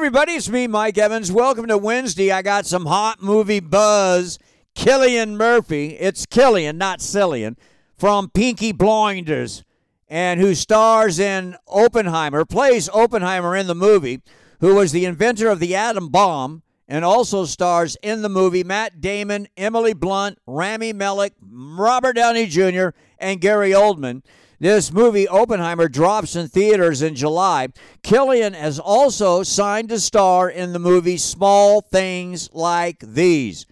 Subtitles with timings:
[0.00, 1.30] everybody, it's me, Mike Evans.
[1.30, 2.32] Welcome to Wednesday.
[2.32, 4.38] I got some hot movie buzz.
[4.74, 7.58] Killian Murphy, it's Killian, not Cillian,
[7.98, 9.62] from Peaky Blinders,
[10.08, 14.22] and who stars in Oppenheimer, plays Oppenheimer in the movie,
[14.60, 19.02] who was the inventor of the atom bomb, and also stars in the movie Matt
[19.02, 22.88] Damon, Emily Blunt, Rami Malek, Robert Downey Jr.,
[23.18, 24.22] and Gary Oldman.
[24.60, 27.68] This movie, Oppenheimer, drops in theaters in July.
[28.02, 33.64] Killian has also signed to star in the movie Small Things Like These.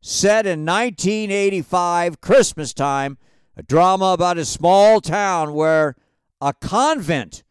[0.00, 3.18] Set in 1985, Christmas time,
[3.56, 5.96] a drama about a small town where
[6.40, 7.42] a convent,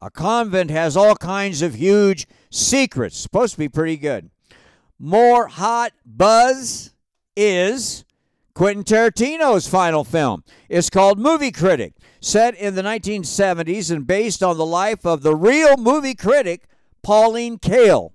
[0.00, 3.18] a convent has all kinds of huge secrets.
[3.18, 4.30] Supposed to be pretty good.
[4.98, 6.94] More hot buzz
[7.36, 8.06] is
[8.54, 10.44] Quentin Tarantino's final film.
[10.68, 15.34] is called Movie Critic set in the 1970s and based on the life of the
[15.34, 16.64] real movie critic,
[17.02, 18.12] Pauline Kael.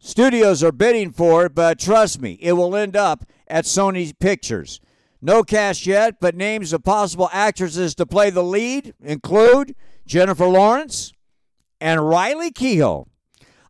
[0.00, 4.80] Studios are bidding for it, but trust me, it will end up at Sony Pictures.
[5.20, 9.74] No cast yet, but names of possible actresses to play the lead include
[10.06, 11.12] Jennifer Lawrence
[11.80, 13.06] and Riley Keough.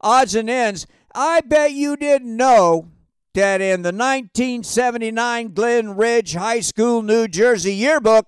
[0.00, 2.90] Odds and ends, I bet you didn't know
[3.38, 8.26] that in the 1979 Glen Ridge High School, New Jersey yearbook,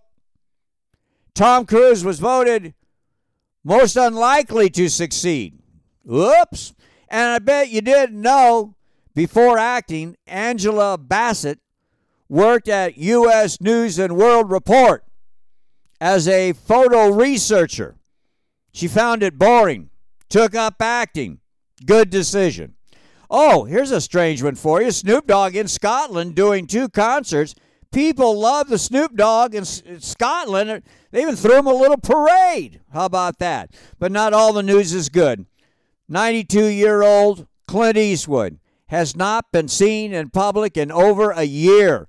[1.35, 2.75] Tom Cruise was voted
[3.65, 5.59] most unlikely to succeed.
[6.05, 6.75] Whoops.
[7.09, 8.77] And I bet you didn't know
[9.13, 11.59] before acting, Angela Bassett
[12.29, 13.61] worked at U.S.
[13.61, 15.05] News and World Report
[16.01, 17.97] as a photo researcher.
[18.73, 19.91] She found it boring,
[20.29, 21.41] took up acting.
[21.85, 22.75] Good decision.
[23.31, 27.55] Oh, here's a strange one for you Snoop Dogg in Scotland doing two concerts
[27.93, 30.83] people love the Snoop Dogg in Scotland.
[31.11, 32.81] They even threw him a little parade.
[32.93, 33.73] How about that?
[33.99, 35.47] But not all the news is good.
[36.09, 38.59] 92 year old Clint Eastwood
[38.89, 42.09] has not been seen in public in over a year.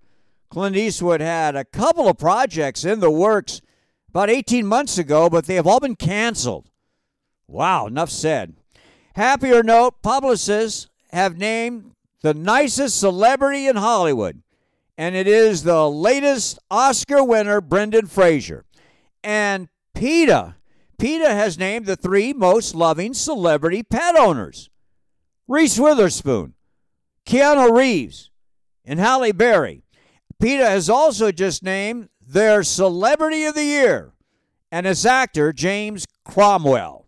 [0.50, 3.62] Clint Eastwood had a couple of projects in the works
[4.10, 6.70] about 18 months ago, but they have all been canceled.
[7.48, 8.56] Wow, enough said.
[9.16, 11.92] Happier note publicists have named
[12.22, 14.42] the nicest celebrity in Hollywood
[15.02, 18.66] and it is the latest Oscar winner, Brendan Fraser.
[19.24, 20.58] And PETA,
[21.00, 24.70] PETA has named the three most loving celebrity pet owners
[25.48, 26.54] Reese Witherspoon,
[27.26, 28.30] Keanu Reeves,
[28.86, 29.82] and Halle Berry.
[30.40, 34.14] PETA has also just named their Celebrity of the Year,
[34.72, 37.08] and its actor, James Cromwell.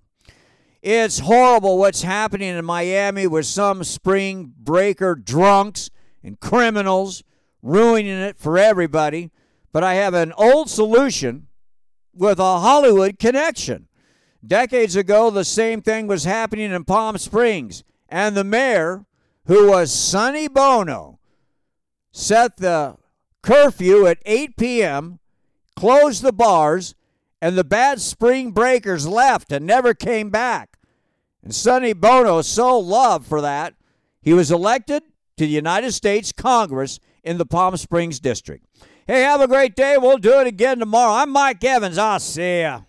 [0.84, 5.90] It's horrible what's happening in Miami with some spring breaker drunks
[6.22, 7.24] and criminals
[7.62, 9.32] ruining it for everybody.
[9.72, 11.48] But I have an old solution
[12.14, 13.88] with a Hollywood connection.
[14.46, 19.06] Decades ago, the same thing was happening in Palm Springs, and the mayor,
[19.46, 21.18] who was Sonny Bono,
[22.12, 22.98] set the
[23.42, 25.20] curfew at 8 p.m.,
[25.78, 26.94] closed the bars,
[27.42, 30.73] and the bad spring breakers left and never came back.
[31.44, 33.74] And Sonny Bono so loved for that,
[34.22, 35.04] he was elected
[35.38, 38.66] to the United States Congress in the Palm Springs district.
[39.06, 39.98] Hey, have a great day.
[39.98, 41.12] We'll do it again tomorrow.
[41.12, 41.98] I'm Mike Evans.
[41.98, 42.84] I'll see ya.